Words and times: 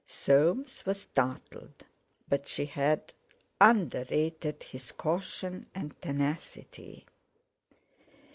Soames 0.07 0.83
was 0.83 1.01
startled, 1.01 1.85
but 2.27 2.47
she 2.47 2.65
had 2.65 3.13
underrated 3.59 4.63
his 4.63 4.91
caution 4.91 5.67
and 5.75 5.95
tenacity. 6.01 7.05